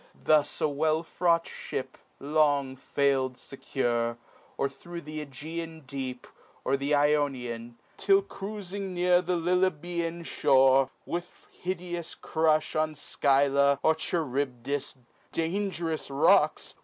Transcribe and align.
Thus 0.23 0.59
a 0.59 0.67
well 0.67 1.03
fraught 1.03 1.45
fhip 1.45 1.89
Long 2.19 2.75
fail'd 2.75 3.35
fecure, 3.35 4.17
or 4.57 4.67
thro' 4.67 4.99
th' 4.99 5.05
^Egean 5.05 5.85
deep, 5.85 6.25
Or 6.65 6.75
the 6.75 6.95
Ionian, 6.95 7.77
till 7.97 8.23
cruifmg 8.23 8.81
near 8.81 9.21
The 9.21 9.37
Lilybean 9.37 10.21
(liore, 10.21 10.89
with 11.05 11.45
hideous 11.51 12.15
crufli 12.15 12.81
On 12.81 12.95
Scvlla, 12.95 13.77
or 13.83 13.93
Charibdis 13.93 14.95
(dang'rous 15.33 16.09
rocks 16.09 16.73